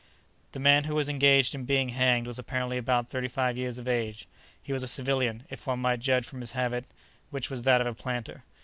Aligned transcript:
The 0.53 0.59
man 0.59 0.85
who 0.85 0.95
was 0.95 1.09
engaged 1.09 1.53
in 1.53 1.65
being 1.65 1.89
hanged 1.89 2.25
was 2.25 2.39
apparently 2.39 2.75
about 2.79 3.09
thirty 3.11 3.27
five 3.27 3.55
years 3.55 3.77
of 3.77 3.87
age. 3.87 4.27
He 4.59 4.73
was 4.73 4.81
a 4.81 4.87
civilian, 4.87 5.43
if 5.51 5.67
one 5.67 5.77
might 5.77 5.99
judge 5.99 6.25
from 6.25 6.41
his 6.41 6.53
habit, 6.53 6.85
which 7.29 7.51
was 7.51 7.61
that 7.61 7.81
of 7.81 7.85
a 7.85 7.93
planter. 7.93 8.43